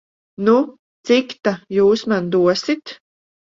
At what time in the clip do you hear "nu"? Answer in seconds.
0.45-0.55